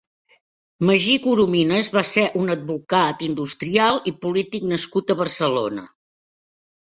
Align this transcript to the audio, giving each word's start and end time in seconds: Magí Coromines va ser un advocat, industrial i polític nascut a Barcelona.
Magí 0.89 1.17
Coromines 1.25 1.89
va 1.97 2.01
ser 2.11 2.23
un 2.39 2.53
advocat, 2.53 3.21
industrial 3.27 4.01
i 4.13 4.15
polític 4.25 4.67
nascut 4.73 5.15
a 5.17 5.19
Barcelona. 5.21 5.87